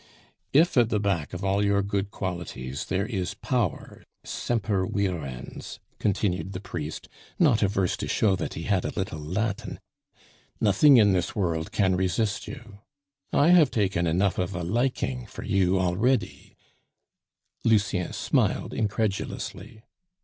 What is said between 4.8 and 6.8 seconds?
virens," continued the